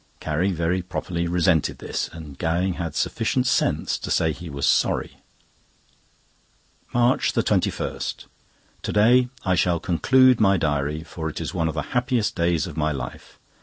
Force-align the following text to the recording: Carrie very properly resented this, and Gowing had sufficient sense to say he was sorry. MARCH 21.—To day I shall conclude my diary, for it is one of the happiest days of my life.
Carrie 0.19 0.51
very 0.51 0.81
properly 0.81 1.27
resented 1.27 1.77
this, 1.77 2.09
and 2.11 2.35
Gowing 2.39 2.73
had 2.81 2.95
sufficient 2.95 3.45
sense 3.45 3.99
to 3.99 4.09
say 4.09 4.31
he 4.31 4.49
was 4.49 4.65
sorry. 4.65 5.17
MARCH 6.91 7.33
21.—To 7.33 8.91
day 8.91 9.29
I 9.45 9.53
shall 9.53 9.79
conclude 9.79 10.39
my 10.41 10.57
diary, 10.57 11.03
for 11.03 11.29
it 11.29 11.39
is 11.39 11.53
one 11.53 11.67
of 11.67 11.75
the 11.75 11.83
happiest 11.93 12.33
days 12.35 12.65
of 12.65 12.75
my 12.75 12.91
life. 12.91 13.37